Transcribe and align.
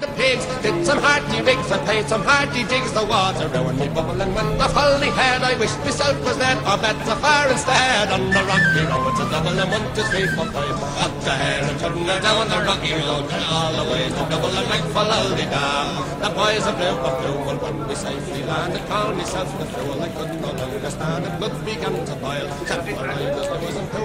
the 0.00 0.06
pigs, 0.14 0.46
did 0.62 0.86
some 0.86 0.98
hearty 0.98 1.42
rigs 1.42 1.70
and 1.70 1.82
played 1.82 2.06
some 2.08 2.22
hearty 2.22 2.62
jigs. 2.64 2.92
The 2.92 3.04
water 3.04 3.48
round 3.48 3.78
me 3.78 3.88
bubbling 3.88 4.34
when 4.34 4.58
the 4.58 4.68
folly 4.70 5.10
head. 5.10 5.42
I 5.42 5.58
wished 5.58 5.78
myself 5.80 6.18
was 6.24 6.36
dead 6.38 6.58
or 6.62 6.78
better 6.78 7.16
far 7.18 7.50
instead. 7.50 8.10
On 8.14 8.30
the 8.30 8.42
rocky 8.46 8.82
road, 8.86 9.14
double 9.30 9.58
and 9.58 9.70
one, 9.70 9.86
two, 9.94 10.02
three, 10.10 10.26
four, 10.34 10.46
five. 10.54 10.78
Up 11.02 11.12
the 11.22 11.34
hair 11.34 11.62
and 11.66 11.78
turn 11.80 12.06
down 12.06 12.46
the 12.48 12.58
rocky 12.62 12.92
road. 12.94 13.26
And 13.26 13.44
all 13.50 13.72
the 13.74 13.84
way 13.90 14.04
to 14.08 14.22
double 14.30 14.54
and 14.54 14.68
make 14.70 14.86
for 14.94 15.04
Laldydam. 15.10 15.86
The 16.22 16.30
boys 16.30 16.64
of 16.66 16.74
blue 16.78 16.98
of 16.98 17.14
blue 17.18 17.38
will 17.46 17.58
when 17.58 17.88
we 17.88 17.94
safely 17.94 18.42
landed. 18.44 18.82
Call 18.86 19.14
myself 19.14 19.50
the 19.58 19.66
fool, 19.66 20.02
I 20.02 20.08
couldn't 20.14 20.40
no 20.40 20.52
longer 20.52 20.90
stand 20.90 21.26
it. 21.26 21.38
Blood 21.38 21.54
began 21.64 21.94
to 22.06 22.14
boil. 22.22 22.46
Set 22.66 22.84
for 22.86 23.06
I 23.08 23.34
was, 23.34 23.97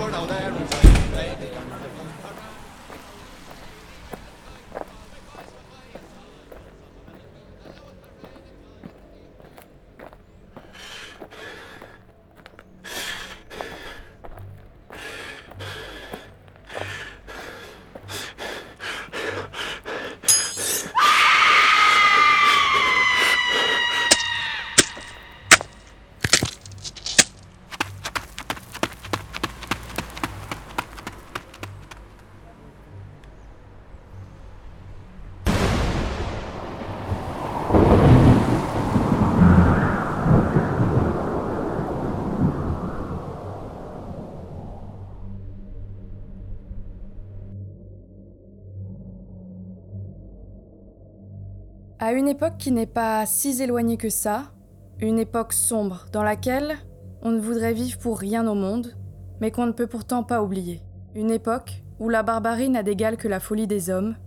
À 52.06 52.12
une 52.12 52.28
époque 52.28 52.58
qui 52.58 52.74
n'est 52.74 52.86
pas 52.86 53.26
si 53.26 53.62
éloignée 53.62 53.96
que 53.96 54.10
ça, 54.10 54.52
une 55.00 55.20
époque 55.20 55.54
sombre 55.54 56.08
dans 56.12 56.22
laquelle 56.22 56.76
on 57.22 57.32
ne 57.32 57.40
voudrait 57.40 57.72
vivre 57.72 57.98
pour 57.98 58.20
rien 58.20 58.46
au 58.46 58.56
monde, 58.56 58.94
mais 59.40 59.52
qu'on 59.52 59.68
ne 59.68 59.72
peut 59.72 59.88
pourtant 59.88 60.22
pas 60.22 60.44
oublier. 60.44 60.82
Une 61.16 61.32
époque 61.32 61.82
où 62.00 62.10
la 62.10 62.22
barbarie 62.22 62.68
n'a 62.68 62.84
d'égal 62.84 63.16
que 63.16 63.30
la 63.30 63.40
folie 63.40 63.68
des 63.68 63.90
hommes. 63.90 64.18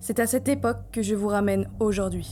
C'est 0.00 0.20
à 0.20 0.26
cette 0.26 0.48
époque 0.50 0.82
que 0.92 1.00
je 1.00 1.14
vous 1.14 1.28
ramène 1.28 1.66
aujourd'hui. 1.80 2.30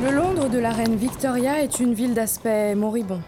Le 0.00 0.12
Londres 0.12 0.48
de 0.48 0.58
la 0.58 0.70
reine 0.70 0.94
Victoria 0.94 1.60
est 1.60 1.80
une 1.80 1.92
ville 1.92 2.14
d'aspect 2.14 2.76
moribond. 2.76 3.20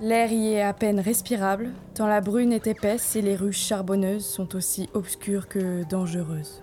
L'air 0.00 0.32
y 0.32 0.54
est 0.54 0.62
à 0.62 0.72
peine 0.72 0.98
respirable, 0.98 1.72
tant 1.94 2.06
la 2.06 2.22
brune 2.22 2.54
est 2.54 2.66
épaisse 2.66 3.16
et 3.16 3.22
les 3.22 3.36
rues 3.36 3.52
charbonneuses 3.52 4.24
sont 4.24 4.56
aussi 4.56 4.88
obscures 4.94 5.46
que 5.46 5.84
dangereuses. 5.84 6.62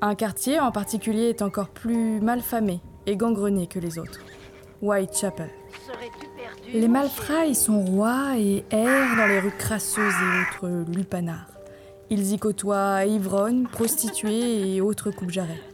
Un 0.00 0.16
quartier 0.16 0.58
en 0.58 0.72
particulier 0.72 1.28
est 1.28 1.42
encore 1.42 1.68
plus 1.68 2.20
malfamé 2.20 2.80
et 3.06 3.16
gangrené 3.16 3.68
que 3.68 3.78
les 3.78 4.00
autres. 4.00 4.18
Whitechapel. 4.80 5.50
Les 6.72 6.88
malfrats 6.88 7.54
sont 7.54 7.84
rois 7.84 8.36
et 8.36 8.64
errent 8.72 9.16
dans 9.16 9.26
les 9.26 9.38
rues 9.38 9.54
crasseuses 9.56 10.12
et 10.12 10.56
autres 10.66 10.90
lupanards. 10.92 11.52
Ils 12.10 12.32
y 12.32 12.38
côtoient 12.38 13.04
ivrognes, 13.04 13.68
prostituées 13.68 14.74
et 14.74 14.80
autres 14.80 15.12
coupe-jarrets. 15.12 15.71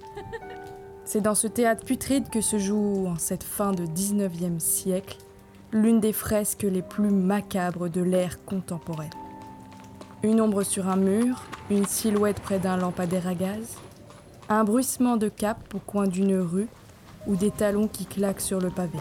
C'est 1.11 1.23
dans 1.23 1.35
ce 1.35 1.47
théâtre 1.47 1.87
putride 1.87 2.29
que 2.29 2.43
se 2.43 2.59
joue, 2.59 3.07
en 3.07 3.17
cette 3.17 3.43
fin 3.43 3.73
de 3.73 3.87
19e 3.87 4.61
siècle, 4.61 5.17
l'une 5.73 6.01
des 6.01 6.13
fresques 6.13 6.67
les 6.71 6.83
plus 6.83 7.09
macabres 7.09 7.89
de 7.89 8.03
l'ère 8.03 8.45
contemporaine. 8.45 9.09
Une 10.23 10.39
ombre 10.39 10.65
sur 10.65 10.87
un 10.87 10.97
mur, 10.97 11.45
une 11.71 11.87
silhouette 11.87 12.41
près 12.41 12.59
d'un 12.59 12.77
lampadaire 12.77 13.27
à 13.27 13.33
gaz, 13.33 13.79
un 14.51 14.65
bruissement 14.65 15.17
de 15.17 15.31
cap 15.31 15.57
au 15.75 15.79
coin 15.79 16.07
d'une 16.07 16.41
rue 16.41 16.69
ou 17.27 17.37
des 17.37 17.53
talons 17.53 17.89
qui 17.89 18.05
claquent 18.05 18.43
sur 18.43 18.61
le 18.61 18.69
pavé. 18.69 18.99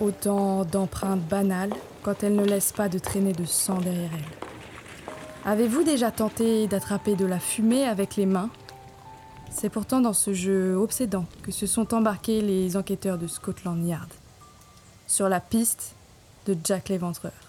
Autant 0.00 0.64
d'empreintes 0.64 1.28
banales 1.28 1.74
quand 2.02 2.22
elles 2.22 2.36
ne 2.36 2.44
laissent 2.46 2.72
pas 2.72 2.88
de 2.88 2.98
traînée 2.98 3.34
de 3.34 3.44
sang 3.44 3.76
derrière 3.80 4.12
elles. 4.14 4.48
Avez-vous 5.44 5.82
déjà 5.82 6.10
tenté 6.10 6.66
d'attraper 6.68 7.16
de 7.16 7.26
la 7.26 7.38
fumée 7.38 7.84
avec 7.84 8.16
les 8.16 8.24
mains 8.24 8.48
c'est 9.50 9.68
pourtant 9.70 10.00
dans 10.00 10.12
ce 10.12 10.32
jeu 10.32 10.76
obsédant 10.76 11.26
que 11.42 11.50
se 11.52 11.66
sont 11.66 11.94
embarqués 11.94 12.40
les 12.40 12.76
enquêteurs 12.76 13.18
de 13.18 13.26
Scotland 13.26 13.84
Yard, 13.86 14.10
sur 15.06 15.28
la 15.28 15.40
piste 15.40 15.94
de 16.46 16.56
Jack 16.64 16.88
l'Éventreur. 16.88 17.47